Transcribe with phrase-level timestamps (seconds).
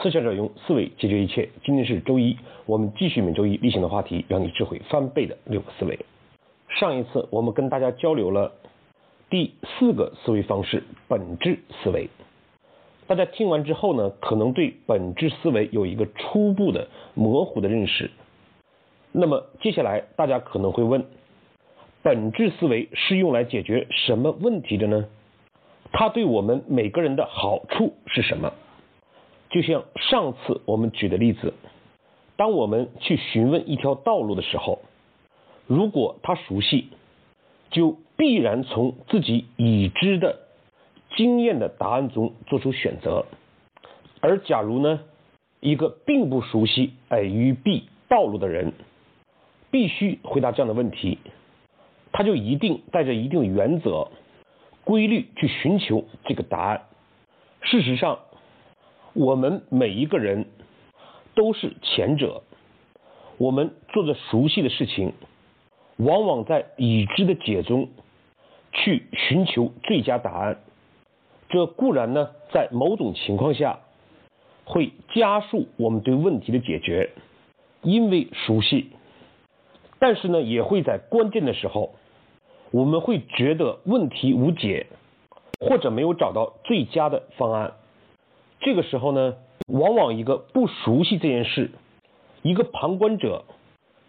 [0.00, 1.48] 思想者用思维解决一切。
[1.64, 5.98] 今天是周一，我们继续每周一例行的话题，让你智慧翻倍的六个思维。
[6.68, 8.52] 上一次我们跟大家交流了
[9.28, 12.08] 第四个思维方式——本质思维。
[13.08, 18.12] 大家听完之后呢，可能对本质思维有一个初步的模糊的认识。
[19.10, 21.06] 那么接下来大家可能会问：
[22.04, 25.06] 本质思维是用来解决什么问题的呢？
[25.90, 28.52] 它对我们每个人的好处是什么？
[29.50, 31.54] 就像上次我们举的例子，
[32.36, 34.80] 当我们去询问一条道路的时候，
[35.66, 36.88] 如果他熟悉，
[37.70, 40.40] 就必然从自己已知的
[41.16, 43.24] 经验的答案中做出选择；
[44.20, 45.00] 而假如呢，
[45.60, 48.72] 一个并不熟悉 A 与 B 道路的人，
[49.70, 51.18] 必须回答这样的问题，
[52.12, 54.08] 他就一定带着一定原则、
[54.84, 56.82] 规律去寻求这个答案。
[57.62, 58.20] 事实上，
[59.14, 60.46] 我们每一个人
[61.34, 62.42] 都是前者，
[63.36, 65.12] 我们做着熟悉的事情，
[65.96, 67.88] 往往在已知的解中
[68.72, 70.58] 去寻求最佳答案。
[71.48, 73.80] 这固然呢，在某种情况下
[74.64, 77.10] 会加速我们对问题的解决，
[77.82, 78.90] 因为熟悉；
[79.98, 81.94] 但是呢，也会在关键的时候，
[82.70, 84.86] 我们会觉得问题无解，
[85.58, 87.72] 或者没有找到最佳的方案。
[88.60, 91.70] 这个时候呢，往往一个不熟悉这件事，
[92.42, 93.44] 一个旁观者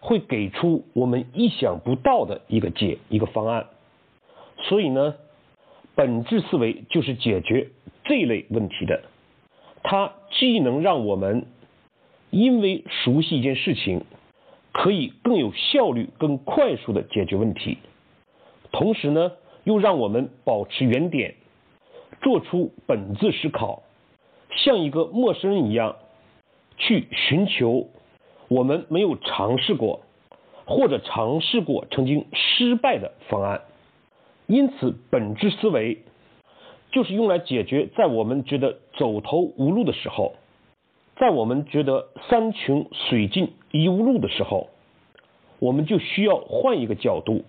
[0.00, 3.66] 会给出我们意想不到的一个解一个方案。
[4.62, 5.14] 所以呢，
[5.94, 7.70] 本质思维就是解决
[8.04, 9.02] 这类问题的。
[9.82, 11.46] 它既能让我们
[12.30, 14.04] 因为熟悉一件事情，
[14.72, 17.78] 可以更有效率、更快速的解决问题，
[18.72, 19.32] 同时呢，
[19.64, 21.34] 又让我们保持原点，
[22.20, 23.82] 做出本质思考。
[24.56, 25.96] 像一个陌生人一样
[26.76, 27.88] 去寻求
[28.48, 30.02] 我们没有尝试过
[30.66, 33.62] 或者尝试过曾经失败的方案。
[34.46, 36.02] 因此，本质思维
[36.90, 40.34] 就是用来解决在我们觉得走投无路的时候，
[41.16, 44.68] 在我们觉得山穷水尽疑无路的时候，
[45.60, 47.44] 我们就需要换一个角度，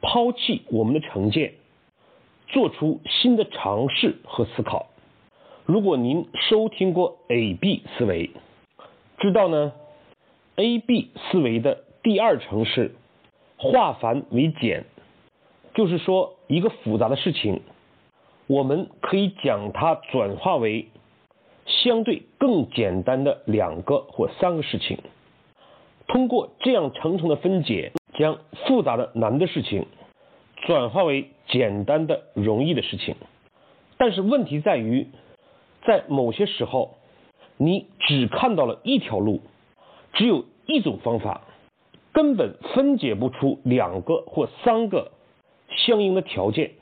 [0.00, 1.52] 抛弃我们的成见，
[2.48, 4.86] 做出新的尝试和思考。
[5.66, 8.32] 如果您收听过 A B 思维，
[9.18, 9.72] 知道呢
[10.56, 12.94] ，A B 思维的第二层是
[13.56, 14.84] 化繁为简，
[15.72, 17.62] 就是说一个复杂的事情，
[18.46, 20.88] 我们可以将它转化为
[21.64, 24.98] 相对更简单的两个或三个事情，
[26.06, 28.36] 通过这样层层的分解，将
[28.66, 29.86] 复杂的难的事情
[30.66, 33.14] 转化为简单的容易的事情。
[33.96, 35.08] 但是问题在于。
[35.86, 36.94] 在某些时候，
[37.56, 39.40] 你只看到了一条路，
[40.12, 41.42] 只有一种方法，
[42.12, 45.12] 根本分解不出两个或三个
[45.68, 46.72] 相应的条件。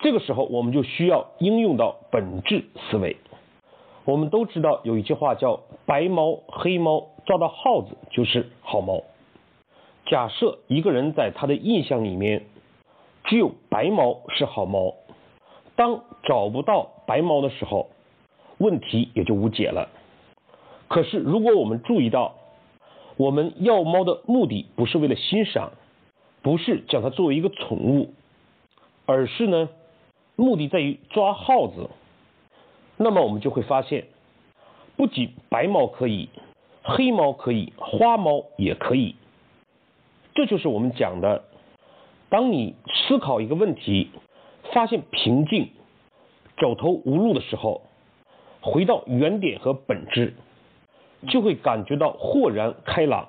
[0.00, 3.16] 这个时候，我们就需要应用到本质思维。
[4.04, 9.02] 我们都知道有一句话叫“白猫黑猫抓到耗子就是好猫”。
[10.06, 12.46] 假设一个人在他的印象里面，
[13.24, 14.94] 只有白猫是好猫，
[15.76, 17.90] 当找不到白猫的时候，
[18.58, 19.88] 问题也就无解了。
[20.88, 22.34] 可是，如果我们注意到，
[23.16, 25.72] 我们要猫的目的不是为了欣赏，
[26.40, 28.14] 不是将它作为一个宠物，
[29.04, 29.68] 而是呢，
[30.36, 31.90] 目的在于抓耗子，
[32.96, 34.06] 那么我们就会发现，
[34.96, 36.28] 不仅白猫可以，
[36.82, 39.14] 黑猫可以，花猫也可以。
[40.34, 41.44] 这就是我们讲的，
[42.30, 44.10] 当你思考一个问题，
[44.72, 45.70] 发现瓶颈，
[46.56, 47.82] 走投无路的时候。
[48.60, 50.34] 回到原点和本质，
[51.28, 53.28] 就会感觉到豁然开朗。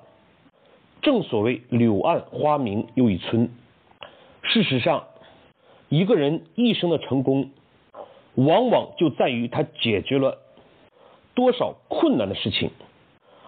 [1.02, 3.50] 正所谓柳暗花明又一村。
[4.42, 5.06] 事实上，
[5.88, 7.50] 一个人一生的成功，
[8.34, 10.38] 往往就在于他解决了
[11.34, 12.70] 多少困难的事情。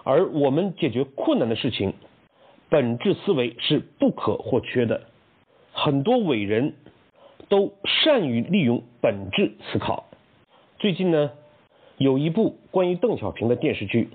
[0.03, 1.93] 而我们解决困难的事情，
[2.69, 5.01] 本质思维是不可或缺的。
[5.71, 6.75] 很多伟人
[7.49, 10.05] 都善于利用本质思考。
[10.79, 11.31] 最近呢？
[11.97, 14.09] 有一部关于邓小平的电视剧，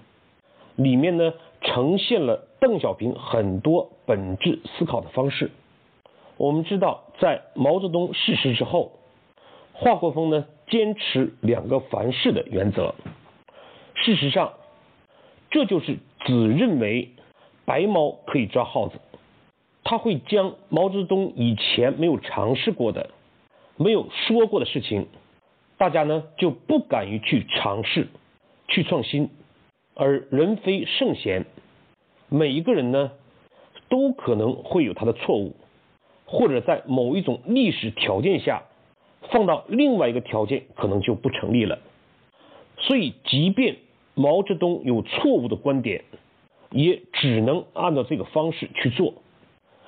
[0.77, 5.51] 里面呢呈现了邓小平很多本质思考的方式。
[6.37, 8.93] 我们知道，在毛泽东逝世之后，
[9.73, 12.95] 华国锋呢坚持两个凡是的原则。
[13.95, 14.53] 事实上，
[15.51, 17.11] 这就是只认为
[17.65, 19.01] 白猫可以抓耗子，
[19.83, 23.11] 他会将毛泽东以前没有尝试过的、
[23.77, 25.07] 没有说过的事情。
[25.79, 28.09] 大家呢就不敢于去尝试，
[28.67, 29.31] 去创新，
[29.95, 31.47] 而人非圣贤，
[32.29, 33.13] 每一个人呢
[33.89, 35.55] 都可能会有他的错误，
[36.27, 38.65] 或者在某一种历史条件下，
[39.31, 41.79] 放到另外一个条件可能就不成立了。
[42.81, 43.77] 所以，即便
[44.15, 46.05] 毛泽东有错误的观点，
[46.71, 49.15] 也只能按照这个方式去做，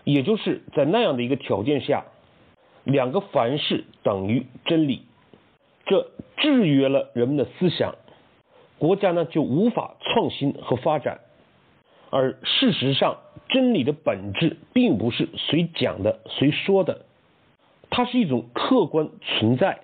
[0.04, 2.06] 也就是在那样的一个条件下，
[2.84, 5.02] 两个凡是等于真理，
[5.90, 7.96] 这制约了人们的思想，
[8.78, 11.18] 国家呢就无法创新和发展。
[12.10, 17.06] 而事实上，真理的本质并不是谁讲的、谁说的，
[17.90, 19.80] 它是一种客观存在，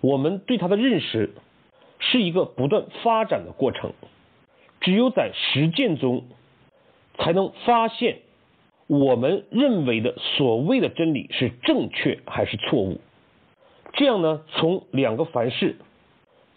[0.00, 1.30] 我们对它的认识。
[2.00, 3.92] 是一个不断发展的过程，
[4.80, 6.26] 只有在实践中，
[7.16, 8.18] 才能发现
[8.86, 13.00] 我们认为的所谓的真理是正确还是错误。
[13.92, 15.76] 这样呢，从两个凡是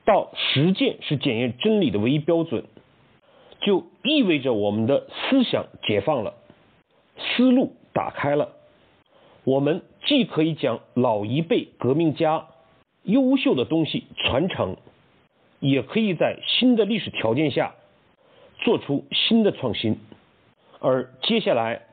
[0.06, 2.66] 到实践是检验真理的唯一标准，
[3.62, 6.36] 就意味着我们的思想解放了，
[7.18, 8.54] 思路打开了。
[9.44, 12.48] 我们既可以将老一辈革命家
[13.04, 14.78] 优秀的东西传承。
[15.64, 17.76] 也可以在新的历史条件下
[18.64, 20.00] 做出新的创新，
[20.80, 21.84] 而接下来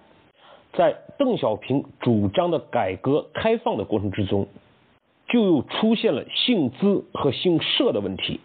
[0.73, 4.49] 在邓小平主张的改革开放的过程之中，
[5.29, 8.41] 就又出现了姓资和姓社的问题。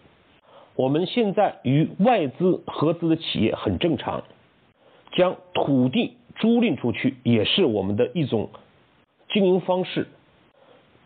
[0.76, 4.24] 我们现在与外资合资的企业很正常，
[5.14, 8.50] 将土地租赁出去也是我们的一种
[9.30, 10.08] 经营方式，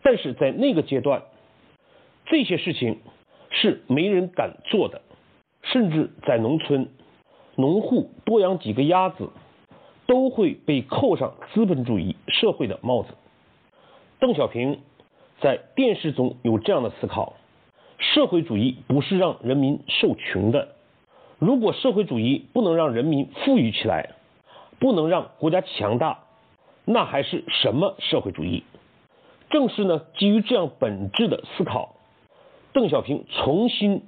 [0.02, 1.24] 但是在那个阶段，
[2.26, 2.98] 这些事情。
[3.50, 5.02] 是没人敢做的，
[5.64, 6.90] 甚至在农村，
[7.56, 9.30] 农户多养几个鸭子，
[10.06, 13.16] 都会被扣上资本主义社会的帽子。
[14.20, 14.82] 邓小平
[15.40, 17.34] 在电视中有这样的思考：
[18.00, 20.70] 社会主义不是让人民受穷的。
[21.40, 24.16] 如果社会主义不能让人民富裕起来，
[24.80, 26.20] 不能让国家强大，
[26.86, 28.64] 那还是什么社会主义？
[29.50, 31.96] 正是呢，基于这样本质的思考。
[32.74, 34.04] 邓小平重新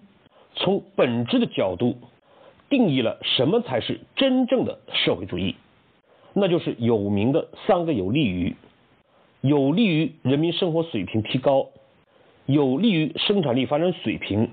[0.55, 1.97] 从本质的角度
[2.69, 5.55] 定义了什么才是真正的社会主义，
[6.33, 8.55] 那就是有名的三个有利于：
[9.41, 11.69] 有利于人民生活水平提高，
[12.45, 14.49] 有利于生产力发展水平，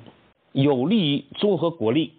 [0.52, 2.12] 有利于综合国力。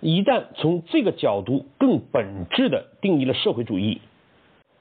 [0.00, 4.00] 一旦从这个角度更本质的定义了社会主义，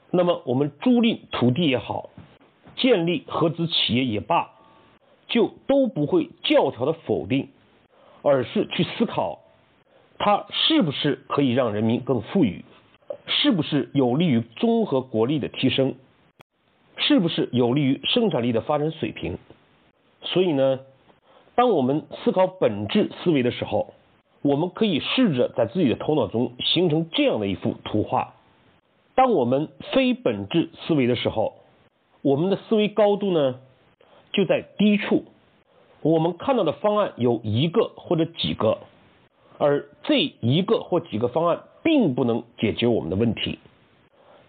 [0.09, 2.09] 那么我们租赁土地也好，
[2.75, 4.51] 建立合资企业也罢。
[5.27, 7.47] 就都不会教条的否定，
[8.21, 9.39] 而是去思考，
[10.17, 12.65] 它是不是可以让人民更富裕，
[13.27, 15.95] 是不是有利于综合国力的提升，
[17.01, 19.37] 是不是有利于生产力的发展水平。
[20.23, 20.79] 所以呢，
[21.55, 23.93] 当我们思考本质思维的时候，
[24.41, 28.35] 我们可以试着在自己的头脑中形成这样的一幅图画：
[29.15, 31.55] 当我们非本质思维的时候，
[32.21, 33.59] 我们的思维高度呢？
[34.33, 35.25] 就在低处，
[36.01, 38.77] 我们看到的方案有一个或者几个，
[39.57, 43.59] 而这一个或几个方案并不能解决我们的问题。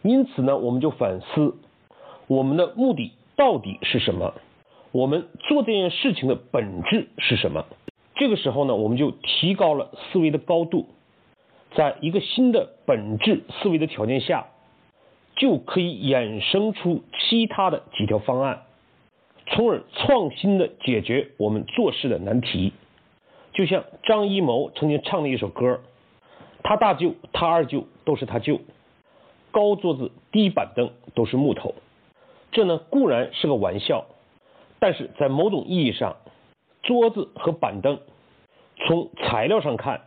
[0.03, 1.57] 因此呢，我们就反思
[2.27, 4.35] 我们的目的到底是什么？
[4.93, 7.67] 我们做这件事情的本质是什么？
[8.15, 10.87] 这个时候呢，我们就提高了思维的高度，
[11.75, 14.47] 在一个新的本质思维的条件下，
[15.37, 18.63] 就可以衍生出其他的几条方案。
[19.47, 22.73] 从而创新的解决我们做事的难题，
[23.53, 25.81] 就像张艺谋曾经唱的一首歌，
[26.63, 28.61] 他大舅、他二舅都是他舅，
[29.51, 31.75] 高桌子、低板凳都是木头。
[32.53, 34.05] 这呢固然是个玩笑，
[34.79, 36.17] 但是在某种意义上，
[36.83, 37.99] 桌子和板凳
[38.87, 40.03] 从材料上看，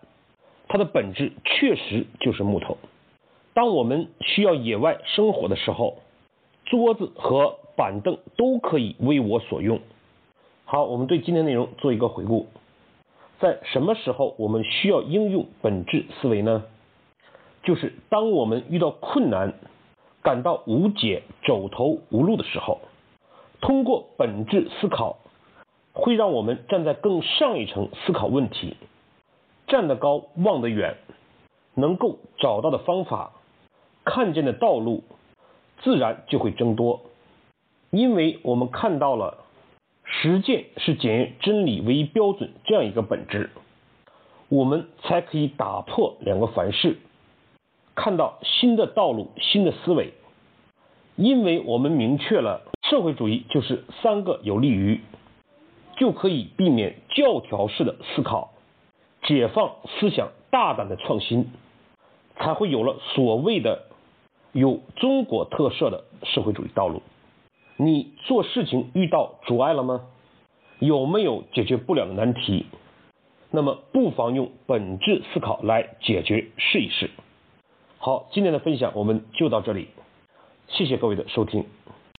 [0.68, 2.78] 它的本质确实就是木头。
[3.54, 5.98] 当我们需要野外生活的时候，
[6.66, 9.80] 桌子和板凳都可以为我所用。
[10.66, 12.48] 好，我们对今天内容做一个回顾。
[13.40, 16.64] 在什么时候我们需要应用本质思维呢？
[17.64, 19.54] 就是当我们遇到困难、
[20.26, 22.80] 感到无解、走投无路的时候，
[23.62, 25.20] 通过本质思考，
[25.94, 28.76] 会让我们站在更上一层思考问题，
[29.68, 30.98] 站得高望得远，
[31.76, 33.34] 能够找到的方法、
[34.04, 35.04] 看见的道路，
[35.84, 37.02] 自然就会增多。
[37.92, 39.46] 因为我们看到了
[40.04, 43.52] 实践是检验真理唯一标准这样一个本质，
[44.50, 46.98] 我们才可以打破两个凡是，
[47.96, 50.14] 看到新的道路、新的思维。
[51.16, 55.00] 因为我们明确了社会主义就是三个有利于，
[55.96, 58.52] 就可以避免教条式的思考，
[59.24, 61.48] 解放思想，大胆的创新，
[62.36, 63.84] 才会有了所谓的
[64.52, 67.02] 有中国特色的社会主义道路。
[67.78, 70.02] 你做事情遇到阻碍了吗？
[70.80, 72.66] 有没有解决不了的难题？
[73.52, 77.10] 那么不妨用本质思考来解决试一试。
[78.06, 79.88] 好，今天的分享我们就到这里，
[80.68, 81.66] 谢谢各位的收听。